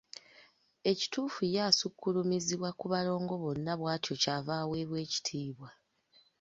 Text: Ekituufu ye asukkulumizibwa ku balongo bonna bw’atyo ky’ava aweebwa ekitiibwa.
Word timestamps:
Ekituufu 0.91 1.41
ye 1.53 1.59
asukkulumizibwa 1.69 2.69
ku 2.79 2.85
balongo 2.93 3.33
bonna 3.43 3.73
bw’atyo 3.79 4.13
ky’ava 4.21 4.53
aweebwa 4.63 4.97
ekitiibwa. 5.05 5.69